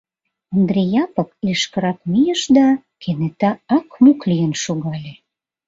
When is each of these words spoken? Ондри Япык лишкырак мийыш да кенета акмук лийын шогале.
Ондри 0.55 0.83
Япык 1.03 1.29
лишкырак 1.45 1.99
мийыш 2.11 2.41
да 2.57 2.67
кенета 3.01 3.51
акмук 3.77 4.19
лийын 4.29 4.53
шогале. 4.63 5.13